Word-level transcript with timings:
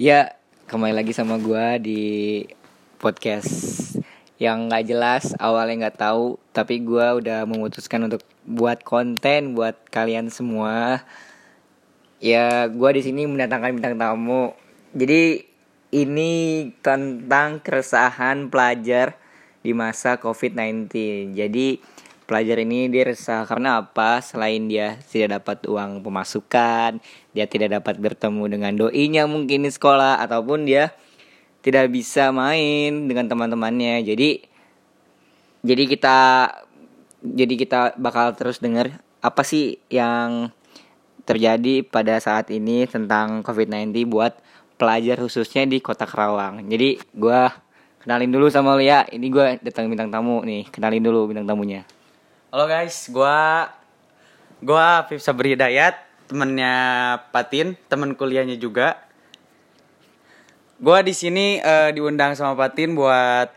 Ya, 0.00 0.32
kembali 0.64 0.96
lagi 0.96 1.12
sama 1.12 1.36
gua 1.36 1.76
di 1.76 2.40
podcast 2.96 3.52
yang 4.40 4.72
nggak 4.72 4.88
jelas, 4.88 5.36
awalnya 5.36 5.84
nggak 5.92 6.00
tahu, 6.00 6.40
tapi 6.56 6.80
gua 6.80 7.20
udah 7.20 7.44
memutuskan 7.44 8.08
untuk 8.08 8.24
buat 8.48 8.80
konten 8.80 9.52
buat 9.52 9.76
kalian 9.92 10.32
semua. 10.32 11.04
Ya, 12.16 12.64
gua 12.72 12.96
di 12.96 13.04
sini 13.04 13.28
mendatangkan 13.28 13.76
bintang 13.76 14.00
tamu. 14.00 14.56
Jadi 14.96 15.44
ini 15.92 16.32
tentang 16.80 17.60
keresahan 17.60 18.48
pelajar 18.48 19.20
di 19.60 19.76
masa 19.76 20.16
COVID-19. 20.16 20.96
Jadi 21.36 21.76
pelajar 22.30 22.62
ini 22.62 22.86
dia 22.86 23.10
resah 23.10 23.42
karena 23.42 23.82
apa? 23.82 24.22
Selain 24.22 24.70
dia 24.70 24.94
tidak 25.10 25.42
dapat 25.42 25.66
uang 25.66 25.98
pemasukan, 26.06 27.02
dia 27.34 27.50
tidak 27.50 27.82
dapat 27.82 27.98
bertemu 27.98 28.44
dengan 28.46 28.72
doinya 28.78 29.26
mungkin 29.26 29.66
di 29.66 29.70
sekolah 29.74 30.22
ataupun 30.22 30.62
dia 30.62 30.94
tidak 31.66 31.90
bisa 31.90 32.30
main 32.30 33.10
dengan 33.10 33.26
teman-temannya. 33.26 34.06
Jadi 34.06 34.46
jadi 35.66 35.82
kita 35.90 36.18
jadi 37.20 37.54
kita 37.58 37.80
bakal 37.98 38.38
terus 38.38 38.62
dengar 38.62 39.02
apa 39.20 39.42
sih 39.42 39.82
yang 39.90 40.54
terjadi 41.26 41.82
pada 41.82 42.16
saat 42.22 42.48
ini 42.54 42.86
tentang 42.86 43.42
COVID-19 43.42 43.92
buat 44.08 44.38
pelajar 44.80 45.20
khususnya 45.20 45.68
di 45.68 45.82
Kota 45.82 46.06
Kerawang. 46.06 46.64
Jadi 46.64 46.96
gua 47.12 47.52
kenalin 48.00 48.32
dulu 48.32 48.48
sama 48.48 48.78
Lia. 48.80 49.04
Ini 49.10 49.26
gua 49.28 49.58
datang 49.60 49.90
bintang 49.92 50.08
tamu 50.08 50.40
nih. 50.46 50.70
Kenalin 50.72 51.02
dulu 51.04 51.28
bintang 51.28 51.44
tamunya. 51.44 51.84
Halo 52.50 52.66
guys, 52.66 53.06
gua 53.14 53.70
gua 54.58 55.06
Afif 55.06 55.22
Sabri 55.22 55.54
Hidayat, 55.54 55.94
temennya 56.26 56.74
Patin, 57.30 57.78
temen 57.86 58.18
kuliahnya 58.18 58.58
juga. 58.58 58.98
Gua 60.82 60.98
di 61.06 61.14
sini 61.14 61.62
eh, 61.62 61.94
diundang 61.94 62.34
sama 62.34 62.58
Patin 62.58 62.98
buat 62.98 63.54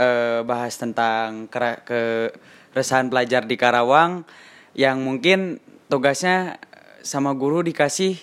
eh, 0.00 0.40
bahas 0.48 0.72
tentang 0.80 1.52
kera- 1.52 1.84
keresahan 1.84 3.12
pelajar 3.12 3.44
di 3.44 3.60
Karawang 3.60 4.24
yang 4.72 5.04
mungkin 5.04 5.60
tugasnya 5.92 6.56
sama 7.04 7.36
guru 7.36 7.60
dikasih 7.60 8.16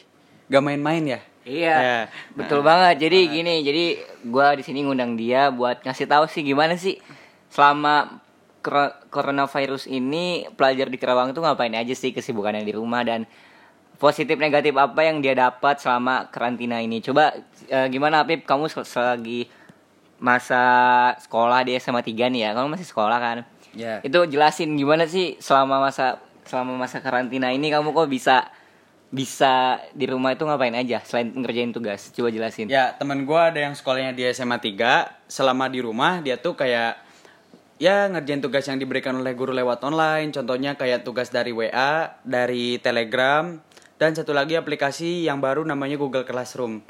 gak 0.49 0.65
main-main 0.65 1.03
ya. 1.05 1.21
Iya, 1.45 1.75
Ya. 1.77 1.99
betul 2.33 2.65
banget. 2.65 3.05
Jadi 3.05 3.19
gini, 3.29 3.61
jadi 3.61 3.85
gua 4.25 4.57
di 4.57 4.65
sini 4.65 4.81
ngundang 4.81 5.13
dia 5.13 5.53
buat 5.53 5.85
ngasih 5.85 6.09
tahu 6.09 6.25
sih 6.25 6.41
gimana 6.41 6.73
sih 6.73 6.97
selama 7.53 8.25
coronavirus 9.09 9.87
ini 9.89 10.45
pelajar 10.53 10.91
di 10.91 10.97
Kerawang 10.99 11.31
itu 11.33 11.39
ngapain 11.41 11.73
aja 11.73 11.93
sih 11.95 12.11
kesibukannya 12.13 12.63
di 12.63 12.73
rumah 12.75 13.01
dan 13.01 13.25
positif 13.97 14.37
negatif 14.37 14.77
apa 14.77 15.01
yang 15.01 15.19
dia 15.19 15.33
dapat 15.33 15.81
selama 15.81 16.29
karantina 16.29 16.77
ini. 16.79 17.01
Coba 17.01 17.33
eh, 17.67 17.87
gimana 17.89 18.23
Apip 18.23 18.45
kamu 18.45 18.69
sel- 18.69 18.85
selagi 18.85 19.49
masa 20.17 20.63
sekolah 21.21 21.65
di 21.65 21.77
SMA 21.77 22.01
3 22.01 22.33
nih 22.33 22.41
ya. 22.47 22.49
Kamu 22.53 22.67
masih 22.73 22.87
sekolah 22.87 23.17
kan? 23.17 23.37
Ya. 23.73 24.01
Itu 24.01 24.25
jelasin 24.29 24.77
gimana 24.77 25.09
sih 25.09 25.37
selama 25.41 25.81
masa 25.81 26.21
selama 26.47 26.79
masa 26.79 27.03
karantina 27.03 27.51
ini 27.51 27.67
kamu 27.67 27.91
kok 27.91 28.07
bisa 28.07 28.47
bisa 29.07 29.79
di 29.95 30.03
rumah 30.03 30.35
itu 30.35 30.43
ngapain 30.43 30.75
aja 30.75 30.99
selain 31.03 31.31
ngerjain 31.31 31.71
tugas? 31.71 32.11
Coba 32.11 32.27
jelasin. 32.27 32.67
Ya, 32.67 32.91
temen 32.95 33.23
gua 33.23 33.51
ada 33.51 33.59
yang 33.63 33.71
sekolahnya 33.71 34.11
di 34.11 34.27
SMA 34.35 34.59
3, 34.59 35.31
selama 35.31 35.71
di 35.71 35.79
rumah 35.79 36.19
dia 36.19 36.35
tuh 36.35 36.59
kayak 36.59 37.06
ya 37.77 38.09
ngerjain 38.09 38.41
tugas 38.41 38.65
yang 38.65 38.77
diberikan 38.77 39.15
oleh 39.15 39.33
guru 39.33 39.53
lewat 39.53 39.81
online, 39.81 40.29
contohnya 40.29 40.73
kayak 40.73 41.01
tugas 41.01 41.29
dari 41.29 41.51
WA, 41.51 42.17
dari 42.21 42.77
Telegram, 42.77 43.57
dan 43.97 44.11
satu 44.13 44.33
lagi 44.33 44.53
aplikasi 44.53 45.25
yang 45.25 45.37
baru 45.37 45.61
namanya 45.61 45.97
Google 45.97 46.25
Classroom. 46.25 46.81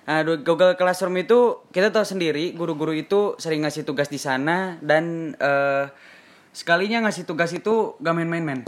Nah, 0.00 0.24
Google 0.24 0.74
Classroom 0.74 1.14
itu 1.16 1.62
kita 1.70 1.92
tahu 1.92 2.02
sendiri, 2.02 2.50
guru-guru 2.50 2.90
itu 2.90 3.36
sering 3.36 3.62
ngasih 3.62 3.84
tugas 3.84 4.08
di 4.08 4.16
sana 4.16 4.80
dan 4.80 5.36
eh, 5.36 5.86
sekalinya 6.50 7.06
ngasih 7.06 7.24
tugas 7.24 7.52
itu 7.52 7.94
gak 8.00 8.14
main-main 8.16 8.42
men. 8.42 8.60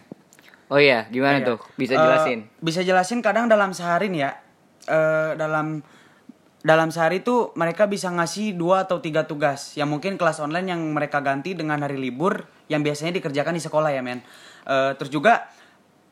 Oh 0.68 0.78
iya, 0.78 1.08
gimana 1.08 1.42
Iya. 1.42 1.46
tuh? 1.52 1.58
Bisa 1.74 1.96
jelasin. 1.96 2.46
bisa 2.60 2.80
jelasin 2.80 3.20
kadang 3.20 3.48
dalam 3.48 3.72
sehari 3.72 4.08
nih 4.08 4.22
ya. 4.22 4.32
eh, 4.82 5.32
dalam 5.38 5.78
dalam 6.62 6.94
sehari 6.94 7.26
itu 7.26 7.50
mereka 7.58 7.90
bisa 7.90 8.06
ngasih 8.06 8.54
dua 8.54 8.86
atau 8.86 9.02
tiga 9.02 9.26
tugas 9.26 9.74
yang 9.74 9.90
mungkin 9.90 10.14
kelas 10.14 10.38
online 10.38 10.70
yang 10.70 10.80
mereka 10.94 11.18
ganti 11.18 11.58
dengan 11.58 11.82
hari 11.82 11.98
libur 11.98 12.46
yang 12.70 12.86
biasanya 12.86 13.18
dikerjakan 13.18 13.58
di 13.58 13.62
sekolah 13.62 13.90
ya 13.90 14.00
men. 14.00 14.22
Eh, 14.70 14.94
terus 14.94 15.10
juga 15.10 15.50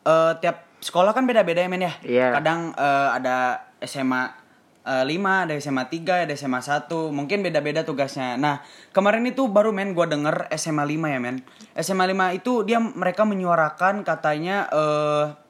eh, 0.02 0.32
tiap 0.42 0.66
sekolah 0.82 1.14
kan 1.14 1.22
beda-beda 1.22 1.62
ya 1.62 1.70
men 1.70 1.86
ya. 1.86 1.94
Iya. 2.02 2.28
Kadang 2.42 2.74
eh, 2.74 3.08
ada 3.14 3.36
SMA 3.86 4.22
eh, 4.90 5.04
5, 5.06 5.46
ada 5.46 5.54
SMA 5.62 5.84
3, 5.86 6.26
ada 6.26 6.34
SMA 6.34 6.60
1, 6.66 6.90
mungkin 7.14 7.46
beda-beda 7.46 7.86
tugasnya. 7.86 8.34
Nah, 8.34 8.58
kemarin 8.90 9.22
itu 9.30 9.46
baru 9.46 9.70
men 9.70 9.94
gua 9.94 10.10
denger 10.10 10.50
SMA 10.58 10.82
5 10.82 11.14
ya 11.14 11.18
men. 11.22 11.46
SMA 11.78 12.10
5 12.10 12.38
itu 12.42 12.66
dia 12.66 12.82
mereka 12.82 13.22
menyuarakan 13.22 14.02
katanya 14.02 14.66
eh 14.74 15.49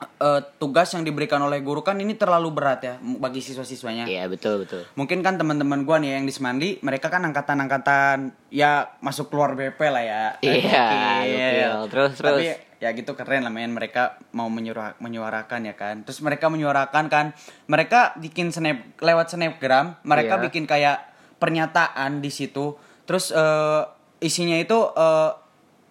eh, 0.00 0.40
tugas 0.60 0.88
yang 0.92 1.04
diberikan 1.04 1.40
oleh 1.40 1.60
guru 1.60 1.80
kan 1.80 1.96
ini 2.00 2.16
terlalu 2.16 2.48
berat 2.52 2.80
ya 2.84 2.94
bagi 3.00 3.40
siswa-siswanya. 3.40 4.08
Iya, 4.08 4.28
betul 4.28 4.64
betul. 4.64 4.84
Mungkin 4.96 5.20
kan 5.20 5.36
teman-teman 5.40 5.84
gua 5.84 6.00
nih 6.00 6.20
yang 6.20 6.24
di 6.28 6.32
Semandi, 6.32 6.76
mereka 6.84 7.08
kan 7.12 7.24
angkatan-angkatan 7.24 8.32
ya 8.52 8.96
masuk 9.00 9.32
keluar 9.32 9.56
BP 9.56 9.80
lah 9.88 10.04
ya. 10.04 10.24
Iya, 10.40 10.86
gokil. 11.28 11.72
Terus, 11.92 12.12
terus. 12.16 12.38
Tapi 12.40 12.48
ya 12.80 12.96
gitu 12.96 13.12
keren 13.12 13.44
lah 13.44 13.52
men 13.52 13.76
mereka 13.76 14.16
mau 14.32 14.48
menyuara 14.48 14.96
menyuarakan 15.04 15.68
ya 15.68 15.74
kan. 15.76 16.00
Terus 16.08 16.24
mereka 16.24 16.48
menyuarakan 16.48 17.12
kan, 17.12 17.26
mereka 17.68 18.16
bikin 18.16 18.48
snap 18.56 18.80
lewat 19.04 19.36
snapgram, 19.36 20.00
mereka 20.00 20.40
Iya. 20.40 20.42
bikin 20.48 20.64
kayak 20.64 20.96
pernyataan 21.36 22.24
di 22.24 22.32
situ. 22.32 22.76
Terus 23.04 23.36
eh, 23.36 23.82
isinya 24.24 24.56
itu 24.56 24.78
eh, 24.96 25.30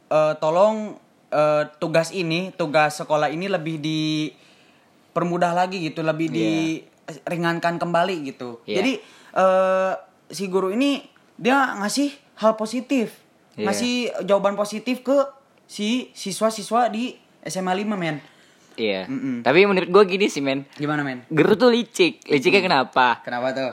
eh, 0.10 0.34
tolong 0.42 0.98
eh, 1.30 1.64
tugas 1.78 2.10
ini, 2.10 2.52
tugas 2.52 2.96
sekolah 2.96 3.30
ini 3.30 3.46
lebih 3.46 3.78
dipermudah 3.80 5.54
lagi 5.54 5.82
gitu, 5.82 6.02
lebih 6.02 6.30
diringankan 6.30 7.78
kembali 7.78 8.16
gitu. 8.28 8.62
Iya. 8.64 8.76
Jadi 8.80 8.94
eh, 9.34 9.94
si 10.28 10.46
guru 10.46 10.70
ini 10.70 11.02
dia 11.36 11.78
ngasih 11.78 12.10
hal 12.38 12.54
positif, 12.56 13.16
Iya. 13.54 13.66
ngasih 13.66 13.94
jawaban 14.24 14.56
positif 14.56 15.02
ke 15.02 15.18
si 15.66 16.10
siswa-siswa 16.12 16.88
di 16.88 17.14
SMA 17.42 17.74
5 17.74 17.94
men. 17.94 18.18
Iya. 18.74 19.06
Mm-mm. 19.06 19.44
Tapi 19.44 19.60
menurut 19.66 19.88
gue 19.88 20.04
gini 20.08 20.28
sih, 20.28 20.40
men. 20.40 20.64
Gimana 20.74 21.04
men? 21.04 21.28
Guru 21.28 21.54
tuh 21.54 21.68
licik. 21.68 22.24
Liciknya 22.26 22.64
kenapa? 22.64 23.20
Kenapa 23.22 23.52
tuh? 23.52 23.72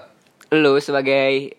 Lu 0.53 0.79
sebagai 0.79 1.55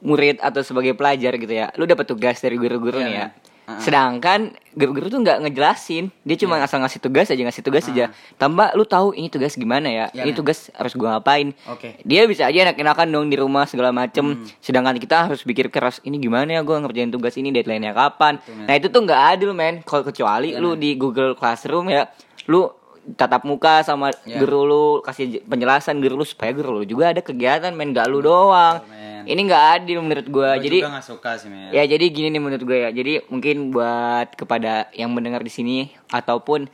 murid 0.00 0.40
atau 0.40 0.60
sebagai 0.60 0.92
pelajar 0.92 1.36
gitu 1.36 1.48
ya, 1.50 1.68
lu 1.76 1.84
dapat 1.84 2.04
tugas 2.04 2.36
dari 2.38 2.56
guru-guru 2.56 3.00
Iya, 3.00 3.04
nih 3.04 3.14
ya. 3.14 3.26
men. 3.26 3.39
Sedangkan 3.78 4.40
guru-guru 4.70 5.06
tuh 5.06 5.20
nggak 5.20 5.38
ngejelasin, 5.42 6.10
dia 6.20 6.36
cuma 6.36 6.56
Iya. 6.56 6.66
asal 6.66 6.80
ngasih 6.80 6.98
tugas 6.98 7.26
aja, 7.26 7.38
ngasih 7.38 7.60
tugas 7.60 7.84
aja. 7.86 8.10
Tambah 8.34 8.72
lu 8.72 8.82
tahu 8.82 9.12
ini 9.12 9.26
tugas 9.26 9.54
gimana 9.54 9.86
ya, 9.86 10.06
Iya, 10.08 10.24
ini 10.24 10.32
men. 10.32 10.38
tugas 10.38 10.72
harus 10.72 10.92
gua 10.92 11.16
ngapain. 11.16 11.54
Hmm. 11.54 11.76
Dia 12.02 12.24
bisa 12.24 12.46
aja 12.46 12.58
enak-enakan 12.64 13.06
dong 13.06 13.26
di 13.26 13.36
rumah 13.36 13.64
segala 13.64 13.90
macem. 13.90 14.42
Sedangkan 14.58 14.96
kita 14.96 15.26
harus 15.26 15.42
pikir 15.42 15.68
keras, 15.68 16.00
ini 16.02 16.16
gimana 16.16 16.50
ya 16.50 16.60
gua 16.60 16.80
ngerjain 16.80 17.08
tugas 17.08 17.34
ini, 17.34 17.50
deadline-nya 17.50 17.92
kapan. 17.92 18.38
Betul, 18.38 18.64
nah 18.64 18.74
itu 18.74 18.86
tuh 18.88 19.00
nggak 19.02 19.20
adil 19.30 19.50
men. 19.52 19.74
Kalau 19.82 20.02
kecuali 20.02 20.50
Iya, 20.50 20.58
lu 20.58 20.72
men. 20.72 20.80
di 20.80 20.90
Google 20.94 21.34
Classroom 21.34 21.86
ya, 21.88 22.08
lu 22.46 22.66
tatap 23.10 23.42
muka 23.42 23.80
sama 23.80 24.12
Iya. 24.22 24.38
guru 24.38 24.60
lu 24.62 24.84
kasih 25.00 25.42
penjelasan 25.42 25.98
guru 25.98 26.14
lu 26.14 26.24
supaya 26.24 26.52
guru 26.52 26.78
lu 26.78 26.84
juga 26.84 27.10
ada 27.10 27.20
kegiatan 27.20 27.72
men 27.72 27.90
gak 27.90 28.06
lu 28.06 28.20
doang. 28.20 28.84
men. 28.84 29.22
Ini 29.22 29.40
nggak 29.42 29.64
adil 29.76 30.00
menurut. 30.00 30.26
Gua 30.26 30.56
jadi 30.56 30.80
juga 30.80 30.96
gak 30.96 31.06
suka 31.06 31.30
sih 31.36 31.48
men. 31.48 31.68
Ya 31.70 31.84
jadi 31.84 32.04
gini 32.06 32.28
nih 32.30 32.40
menurut 32.40 32.62
gue 32.62 32.78
ya. 32.78 32.90
Jadi 32.90 33.24
mungkin 33.26 33.68
buat 33.68 34.32
kepada 34.32 34.88
yang 34.92 35.10
mendengar 35.10 35.40
di 35.40 35.50
sini 35.50 35.78
ataupun 36.08 36.68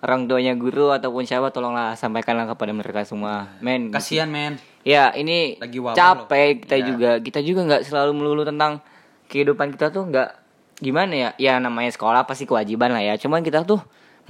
orang 0.00 0.26
tuanya 0.26 0.54
guru 0.54 0.90
ataupun 0.90 1.22
siapa 1.22 1.50
tolonglah 1.50 1.94
sampaikanlah 1.94 2.46
kepada 2.48 2.72
mereka 2.72 3.02
semua. 3.02 3.54
Men. 3.58 3.90
Kasihan 3.90 4.26
men. 4.26 4.58
Ya 4.82 5.10
ini 5.12 5.54
Lagi 5.56 5.78
capek 5.78 6.26
loh. 6.48 6.58
kita 6.60 6.76
Iya. 6.76 6.84
juga. 6.84 7.10
Kita 7.18 7.38
juga 7.38 7.60
nggak 7.64 7.82
selalu 7.86 8.10
melulu 8.12 8.42
tentang 8.42 8.82
kehidupan 9.28 9.70
kita 9.70 9.88
tuh 9.88 10.02
nggak 10.04 10.28
gimana 10.78 11.12
ya. 11.12 11.28
Ya 11.38 11.54
namanya 11.58 11.90
sekolah 11.90 12.22
pasti 12.22 12.44
kewajiban 12.44 12.90
lah 12.90 12.98
ya. 13.00 13.14
Cuman 13.14 13.40
kita 13.40 13.62
tuh 13.62 13.78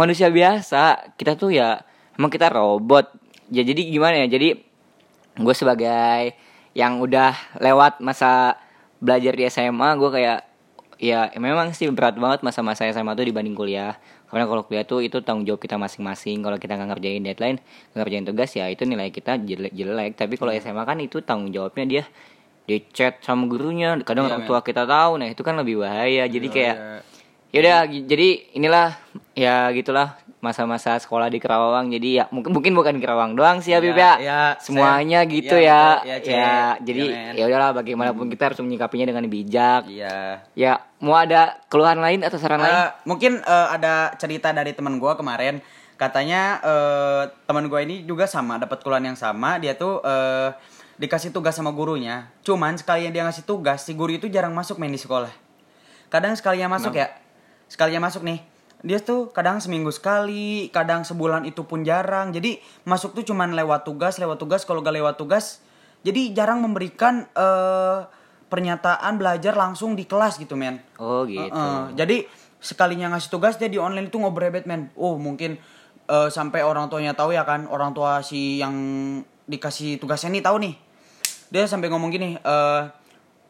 manusia 0.02 0.28
biasa. 0.28 1.14
Kita 1.14 1.38
tuh 1.38 1.54
ya 1.54 1.78
emang 2.18 2.28
kita 2.28 2.50
robot. 2.50 3.14
Ya 3.48 3.62
jadi 3.62 3.78
gimana 3.86 4.18
ya. 4.22 4.26
Jadi 4.26 4.58
gue 5.38 5.54
sebagai 5.54 6.34
yang 6.72 7.00
udah 7.00 7.32
lewat 7.60 8.00
masa 8.00 8.56
belajar 8.98 9.32
di 9.34 9.44
SMA 9.46 9.88
gue 9.96 10.10
kayak 10.12 10.40
ya 11.02 11.28
memang 11.34 11.74
sih 11.74 11.90
berat 11.90 12.14
banget 12.14 12.46
masa-masa 12.46 12.86
SMA 12.88 13.12
tuh 13.12 13.26
dibanding 13.26 13.58
kuliah 13.58 13.98
karena 14.30 14.46
kalau 14.46 14.62
kuliah 14.64 14.86
tuh 14.86 15.02
itu 15.02 15.18
tanggung 15.20 15.44
jawab 15.44 15.58
kita 15.58 15.74
masing-masing 15.74 16.40
kalau 16.40 16.56
kita 16.56 16.78
nggak 16.78 16.94
ngerjain 16.94 17.20
deadline 17.20 17.58
nggak 17.92 18.00
ngerjain 18.06 18.24
tugas 18.24 18.50
ya 18.54 18.70
itu 18.70 18.86
nilai 18.86 19.10
kita 19.10 19.36
jelek 19.36 19.74
jelek 19.74 20.14
tapi 20.14 20.38
kalau 20.38 20.54
SMA 20.54 20.86
kan 20.86 20.96
itu 21.02 21.18
tanggung 21.20 21.50
jawabnya 21.50 21.84
dia 21.84 22.04
di 22.62 22.78
chat 22.94 23.18
sama 23.20 23.50
gurunya 23.50 23.98
kadang 24.06 24.30
Iya, 24.30 24.38
orang 24.38 24.42
tua 24.46 24.62
kita 24.62 24.86
tahu 24.86 25.18
nah 25.18 25.26
itu 25.26 25.42
kan 25.42 25.58
lebih 25.58 25.82
bahaya 25.82 26.24
jadi 26.30 26.46
kayak 26.48 26.76
Iya. 26.78 26.98
Ya 27.52 27.58
udah 27.60 27.78
gi- 27.86 28.06
jadi 28.06 28.28
inilah 28.56 28.96
ya 29.32 29.68
gitulah 29.70 30.16
masa-masa 30.40 30.98
sekolah 30.98 31.28
di 31.28 31.38
Kerawang. 31.38 31.86
Jadi 31.86 32.18
ya 32.18 32.26
mungkin 32.28 32.50
mungkin 32.50 32.72
bukan 32.72 32.98
Kerawang 32.98 33.36
doang 33.36 33.60
sih 33.60 33.70
ya, 33.70 33.78
Bib 33.78 33.94
ya. 33.94 34.18
iya, 34.18 34.40
Semuanya 34.58 35.22
saya- 35.22 35.30
gitu 35.30 35.54
iya, 35.54 35.70
ya. 35.70 35.82
betul. 35.94 36.02
Iya, 36.02 36.16
Ya, 36.16 36.18
Cek. 36.18 36.76
jadi 36.82 37.02
ya 37.38 37.44
udahlah 37.46 37.70
bagaimanapun 37.72 38.26
kita 38.26 38.42
harus 38.50 38.58
menyikapinya 38.58 39.06
dengan 39.06 39.24
bijak. 39.26 39.82
Iya. 39.86 40.42
Ya, 40.52 40.72
mau 40.98 41.14
ada 41.14 41.62
keluhan 41.68 42.00
lain 42.00 42.26
atau 42.26 42.36
saran 42.36 42.58
lain? 42.58 42.74
Eh, 42.74 42.88
mungkin 43.04 43.32
eh, 43.38 43.68
ada 43.70 44.10
cerita 44.16 44.50
dari 44.50 44.72
teman 44.72 44.98
gua 44.98 45.14
kemarin 45.14 45.62
katanya 45.94 46.58
eh, 46.58 47.22
teman 47.44 47.70
gua 47.70 47.78
ini 47.78 48.02
juga 48.02 48.26
sama 48.26 48.58
dapat 48.58 48.82
keluhan 48.82 49.06
yang 49.06 49.14
sama 49.14 49.62
dia 49.62 49.78
tuh 49.78 50.02
eh, 50.02 50.50
dikasih 50.98 51.30
tugas 51.30 51.54
sama 51.54 51.70
gurunya 51.70 52.26
cuman 52.42 52.74
sekalian 52.74 53.10
dia 53.10 53.22
ngasih 53.22 53.42
tugas 53.42 53.82
si 53.82 53.94
guru 53.94 54.10
itu 54.10 54.26
jarang 54.26 54.50
masuk 54.50 54.76
main 54.76 54.90
di 54.90 54.98
sekolah 54.98 55.30
kadang 56.08 56.34
sekalinya 56.34 56.74
masuk 56.74 56.94
ya 56.94 57.10
sekalinya 57.68 58.08
masuk 58.08 58.22
nih 58.26 58.40
dia 58.82 58.98
tuh 58.98 59.30
kadang 59.30 59.62
seminggu 59.62 59.94
sekali 59.94 60.66
kadang 60.74 61.06
sebulan 61.06 61.46
itu 61.46 61.62
pun 61.62 61.86
jarang 61.86 62.34
jadi 62.34 62.58
masuk 62.82 63.14
tuh 63.14 63.22
cuman 63.22 63.54
lewat 63.54 63.86
tugas 63.86 64.18
lewat 64.18 64.42
tugas 64.42 64.66
kalau 64.66 64.82
gak 64.82 64.98
lewat 64.98 65.14
tugas 65.14 65.62
jadi 66.02 66.34
jarang 66.34 66.58
memberikan 66.66 67.30
eh, 67.30 67.98
pernyataan 68.50 69.16
belajar 69.16 69.54
langsung 69.54 69.94
di 69.94 70.04
kelas 70.04 70.36
gitu 70.42 70.58
men 70.58 70.82
Oh, 70.98 71.22
gitu. 71.24 71.46
Heeh. 71.48 71.94
jadi 71.94 72.16
sekalinya 72.62 73.10
ngasih 73.14 73.30
tugas 73.34 73.58
dia 73.58 73.66
di 73.66 73.76
online 73.76 74.06
itu 74.06 74.22
ngobrol 74.22 74.46
rebet 74.48 74.70
men. 74.70 74.94
Oh 74.94 75.18
mungkin 75.18 75.58
eh, 76.06 76.28
sampai 76.30 76.62
orang 76.62 76.86
tuanya 76.86 77.12
tahu 77.12 77.34
ya 77.34 77.42
kan 77.42 77.66
orang 77.66 77.90
tua 77.90 78.22
si 78.22 78.62
yang 78.62 78.74
dikasih 79.50 79.98
tugasnya 79.98 80.30
nih 80.38 80.44
tahu 80.46 80.56
nih. 80.62 80.74
Dia 81.52 81.66
sampai 81.68 81.90
ngomong 81.90 82.08
gini, 82.14 82.38
eh 82.38 82.80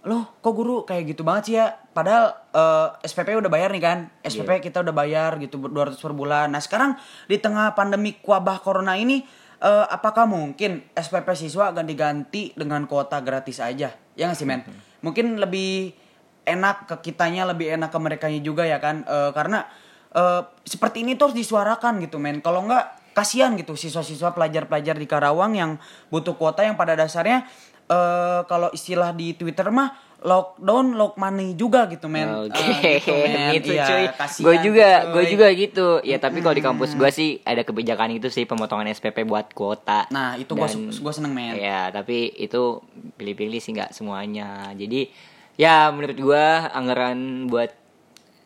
loh 0.03 0.35
kok 0.43 0.55
guru 0.59 0.83
kayak 0.83 1.15
gitu 1.15 1.23
banget 1.23 1.43
sih 1.47 1.55
ya? 1.59 1.71
Padahal 1.95 2.35
eh, 2.51 2.89
SPP 3.07 3.39
udah 3.39 3.51
bayar 3.51 3.71
nih 3.71 3.83
kan? 3.83 3.99
SPP 4.27 4.59
kita 4.59 4.83
udah 4.83 4.95
bayar 4.95 5.39
gitu 5.39 5.63
200 5.63 5.95
per 5.95 6.13
bulan. 6.15 6.51
Nah 6.51 6.59
sekarang 6.59 6.99
di 7.31 7.39
tengah 7.39 7.71
pandemi 7.79 8.19
wabah 8.19 8.59
corona 8.59 8.99
ini 8.99 9.23
eh, 9.63 9.87
apakah 9.87 10.27
mungkin 10.27 10.83
SPP 10.99 11.29
siswa 11.39 11.71
ganti-ganti 11.71 12.51
dengan 12.59 12.85
kuota 12.91 13.23
gratis 13.23 13.63
aja? 13.63 13.95
Ya 14.19 14.25
nggak 14.27 14.39
sih 14.39 14.47
men? 14.47 14.67
Mungkin 15.07 15.39
lebih 15.39 15.95
enak 16.43 16.91
ke 16.91 17.13
kitanya 17.13 17.47
lebih 17.47 17.71
enak 17.79 17.95
ke 17.95 17.99
mereka 18.03 18.27
juga 18.43 18.67
ya 18.67 18.83
kan? 18.83 19.07
Eh, 19.07 19.31
karena 19.31 19.71
eh, 20.19 20.43
seperti 20.67 21.07
ini 21.07 21.15
tuh 21.15 21.31
harus 21.31 21.39
disuarakan 21.39 22.03
gitu 22.03 22.19
men. 22.19 22.43
Kalau 22.43 22.67
nggak 22.67 23.03
kasihan 23.13 23.53
gitu 23.61 23.77
siswa-siswa 23.77 24.33
pelajar-pelajar 24.33 24.97
di 24.97 25.05
Karawang 25.05 25.53
yang 25.55 25.71
butuh 26.09 26.35
kuota 26.35 26.65
yang 26.65 26.81
pada 26.81 26.97
dasarnya 26.97 27.45
eh 27.87 28.41
kalau 28.45 28.69
istilah 28.71 29.11
di 29.11 29.35
Twitter 29.35 29.69
mah 29.69 29.91
lockdown 30.23 30.95
lock 30.95 31.19
money 31.19 31.59
juga 31.59 31.91
gitu 31.91 32.07
men 32.07 32.47
Oke, 32.47 32.55
Eh, 32.55 33.03
gitu, 33.03 33.11
men. 33.11 33.51
gitu 33.59 33.75
Iya, 33.75 33.85
cuy. 33.85 34.05
Gue 34.39 34.57
juga, 34.63 34.89
gue 35.11 35.25
juga 35.27 35.47
gitu. 35.51 35.87
Ya 36.07 36.17
tapi 36.17 36.39
kalau 36.39 36.55
di 36.55 36.63
kampus 36.63 36.95
gue 36.95 37.11
sih 37.11 37.31
ada 37.43 37.67
kebijakan 37.67 38.15
itu 38.15 38.31
sih 38.31 38.47
pemotongan 38.47 38.87
SPP 38.89 39.27
buat 39.27 39.51
kuota. 39.51 40.07
nah 40.09 40.39
itu 40.39 40.55
gue 40.55 40.69
gue 40.95 41.13
seneng 41.13 41.35
men 41.35 41.59
Ya, 41.59 41.91
tapi 41.91 42.31
itu 42.39 42.79
pilih-pilih 43.19 43.59
sih 43.59 43.75
nggak 43.75 43.91
semuanya. 43.91 44.71
Jadi 44.73 45.11
ya 45.53 45.91
menurut 45.91 46.17
gua 46.17 46.71
anggaran 46.71 47.45
buat 47.45 47.75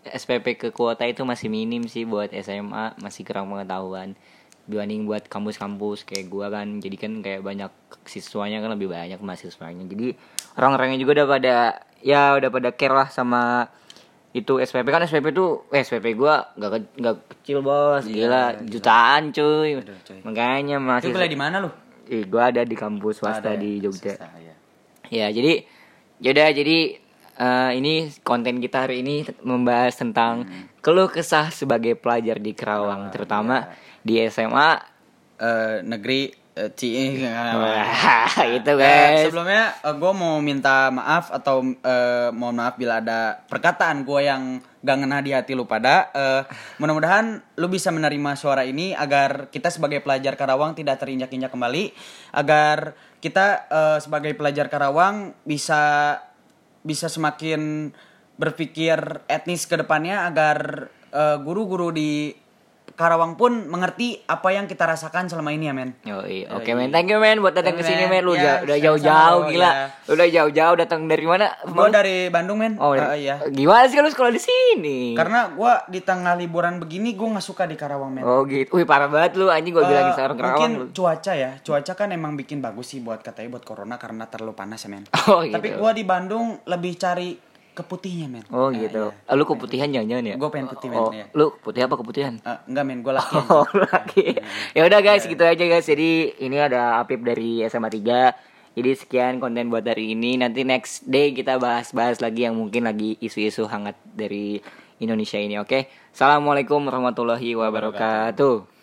SPP 0.02 0.56
ke 0.56 0.68
kuota 0.70 1.04
itu 1.04 1.22
masih 1.22 1.50
minim 1.50 1.86
sih 1.86 2.06
buat 2.06 2.30
SMA, 2.32 2.94
masih 2.96 3.22
kurang 3.22 3.50
pengetahuan 3.50 4.14
dibanding 4.66 5.06
buat 5.06 5.24
kampus-kampus 5.24 6.02
kayak 6.02 6.26
gua 6.26 6.50
kan. 6.50 6.78
Jadi 6.78 6.96
kan 6.96 7.12
kayak 7.18 7.40
banyak 7.40 7.70
siswanya 8.02 8.58
kan 8.58 8.70
lebih 8.70 8.86
banyak 8.86 9.18
mahasiswanya. 9.18 9.86
Jadi 9.86 10.14
orang-orangnya 10.54 10.98
juga 10.98 11.22
udah 11.22 11.26
pada 11.28 11.54
ya 12.00 12.34
udah 12.34 12.50
pada 12.50 12.68
care 12.70 12.92
lah 12.92 13.08
sama 13.08 13.70
itu 14.30 14.60
SPP 14.60 14.84
kan 14.86 15.00
SPP 15.00 15.32
tuh 15.32 15.64
eh, 15.70 15.80
SPP 15.80 16.12
gua 16.12 16.52
nggak 16.52 16.70
ke- 16.70 16.94
nggak 17.00 17.16
kecil 17.32 17.64
bos 17.64 18.04
gila 18.04 18.60
jutaan 18.62 19.32
cuy 19.32 19.80
Aduh, 19.80 19.96
cuy. 20.04 20.20
makanya 20.20 20.76
masih 20.76 21.08
kuliah 21.08 21.24
di 21.26 21.40
mana 21.40 21.56
lu 21.56 21.72
Ih, 22.06 22.22
gua 22.22 22.52
ada 22.52 22.60
di 22.60 22.76
kampus 22.76 23.18
swasta 23.18 23.48
Ada 23.48 23.56
ya? 23.56 23.62
di 23.64 23.70
Jogja. 23.80 24.12
Swasta, 24.12 24.28
ya. 24.38 24.54
Ya, 25.08 25.26
jadi 25.32 25.64
yaudah 26.20 26.48
jadi 26.52 26.76
eh, 27.38 27.70
ini 27.78 28.08
konten 28.24 28.58
kita 28.58 28.88
hari 28.88 29.04
ini 29.04 29.28
membahas 29.44 29.96
tentang 29.96 30.48
keluh 30.80 31.08
kesah 31.08 31.52
sebagai 31.52 31.94
pelajar 31.96 32.40
di 32.40 32.56
Kerawang, 32.56 33.12
terutama 33.12 33.70
di 34.00 34.20
SMA. 34.26 34.96
Eh, 35.36 35.84
negeri 35.84 36.32
eh, 36.56 36.72
Ci 36.72 36.88
itu 38.56 38.72
guys. 38.72 39.28
sebelumnya 39.28 39.76
gue 39.84 40.12
mau 40.16 40.40
minta 40.40 40.88
maaf 40.88 41.28
atau 41.28 41.60
eh, 41.60 42.32
mohon 42.32 42.56
maaf 42.56 42.80
bila 42.80 43.04
ada 43.04 43.44
perkataan 43.44 44.08
gue 44.08 44.24
yang 44.24 44.64
gak 44.80 44.96
ngena 45.02 45.18
di 45.20 45.36
hati 45.36 45.52
lu 45.52 45.68
pada. 45.68 46.08
Eh, 46.14 46.42
mudah-mudahan 46.80 47.42
lu 47.58 47.66
bisa 47.68 47.92
menerima 47.92 48.32
suara 48.38 48.64
ini 48.64 48.96
agar 48.96 49.52
kita 49.52 49.68
sebagai 49.68 50.00
pelajar 50.00 50.38
Karawang 50.38 50.72
tidak 50.72 51.02
terinjak-injak 51.02 51.52
kembali, 51.52 51.92
agar 52.32 52.96
kita 53.20 53.68
eh, 53.68 53.98
sebagai 54.00 54.32
pelajar 54.38 54.70
Karawang 54.70 55.34
bisa 55.44 56.16
bisa 56.86 57.10
semakin 57.10 57.90
berpikir 58.38 59.26
etnis 59.26 59.66
ke 59.66 59.74
depannya 59.74 60.30
agar 60.30 60.88
eh, 61.10 61.36
guru-guru 61.42 61.90
di 61.90 62.30
Karawang 62.88 63.34
pun 63.34 63.66
mengerti 63.66 64.22
apa 64.24 64.48
yang 64.48 64.64
kita 64.64 64.86
rasakan 64.86 65.26
selama 65.26 65.50
ini 65.50 65.66
ya 65.66 65.74
men. 65.74 65.90
Yoi, 66.00 66.46
oke 66.46 66.70
men, 66.70 66.88
thank 66.88 67.06
you 67.06 67.18
men 67.18 67.38
buat 67.38 67.52
datang 67.52 67.74
ke 67.74 67.82
sini 67.82 68.06
men. 68.06 68.22
lu 68.22 68.32
Ya, 68.32 68.62
udah 68.62 68.78
jauh-jauh 68.78 69.40
bro, 69.42 69.50
gila, 69.50 69.66
ya. 69.66 69.86
udah 70.06 70.26
jauh-jauh 70.28 70.76
datang 70.76 71.00
dari 71.04 71.22
mana? 71.22 71.50
Gue 71.62 71.88
dari 71.88 72.16
Bandung 72.28 72.56
men. 72.56 72.76
Oh, 72.76 72.94
Eh, 72.94 73.24
iya. 73.24 73.42
gimana 73.44 73.84
sih 73.84 73.96
lu 73.96 74.06
sekolah 74.06 74.28
di 74.28 74.38
sini? 74.38 75.12
Karena 75.12 75.50
gua 75.50 75.82
di 75.84 75.98
tengah 75.98 76.32
liburan 76.34 76.78
begini 76.78 77.12
gue 77.12 77.26
nggak 77.26 77.42
suka 77.42 77.64
di 77.64 77.74
Karawang 77.74 78.12
men. 78.12 78.22
Oh 78.22 78.44
gitu, 78.44 78.72
wih 78.72 78.84
parah 78.84 79.06
banget 79.06 79.34
lu, 79.34 79.48
anjing 79.48 79.72
gua 79.72 79.82
Eh, 79.82 79.88
bilangin 79.88 80.12
seorang 80.14 80.36
Kerawang 80.36 80.54
mungkin 80.54 80.70
lu. 80.78 80.84
cuaca 80.92 81.32
ya, 81.32 81.50
cuaca 81.58 81.92
kan 81.92 82.08
emang 82.10 82.32
bikin 82.34 82.58
bagus 82.58 82.86
sih 82.88 83.00
buat 83.00 83.20
katanya 83.20 83.50
buat 83.50 83.64
corona 83.64 83.96
karena 83.96 84.24
terlalu 84.24 84.52
panas 84.52 84.78
ya 84.78 84.88
men. 84.88 85.04
Oh 85.26 85.42
gitu. 85.42 85.52
Tapi 85.52 85.68
gua 85.74 85.90
di 85.90 86.00
Bandung 86.02 86.62
lebih 86.64 86.94
cari 86.94 87.34
keputihnya 87.76 88.26
men. 88.26 88.42
Oh 88.48 88.72
Eh, 88.72 88.82
gitu. 88.82 89.12
iya. 89.12 89.28
Ah, 89.28 89.36
Lu 89.36 89.44
keputihan 89.44 89.84
jangan-jangan 89.86 90.24
ya? 90.24 90.34
Gua 90.34 90.48
pengen 90.48 90.66
putih, 90.66 90.88
men, 90.88 90.96
Oh, 90.96 91.12
iya. 91.12 91.28
lu 91.30 91.52
putih 91.54 91.84
apa 91.84 91.94
keputihan? 91.94 92.34
Eh, 92.40 92.58
enggak 92.66 92.84
men, 92.84 92.98
gue 93.00 93.12
laki. 93.12 93.36
Oh, 93.46 93.68
lagi. 93.84 94.26
Ya 94.72 94.82
udah 94.82 95.00
guys, 95.00 95.22
gitu 95.22 95.40
aja 95.40 95.60
guys. 95.62 95.84
Jadi 95.84 96.10
ini 96.38 96.56
ada 96.56 96.98
Apip 96.98 97.20
dari 97.20 97.60
SMA 97.62 97.86
3. 97.86 98.32
Jadi 98.72 98.90
sekian 98.92 99.36
konten 99.36 99.68
buat 99.68 99.80
hari 99.82 100.12
ini. 100.12 100.36
Nanti 100.36 100.60
next 100.62 101.04
day 101.04 101.30
kita 101.30 101.56
bahas-bahas 101.56 102.18
lagi 102.18 102.44
yang 102.44 102.56
mungkin 102.56 102.84
lagi 102.84 103.16
isu-isu 103.18 103.64
hangat 103.64 103.96
dari 104.06 104.60
Indonesia 104.96 105.36
ini, 105.36 105.56
oke? 105.56 105.84
Assalamualaikum 106.10 106.80
warahmatullahi 106.82 107.52
wabarakatuh. 107.54 108.75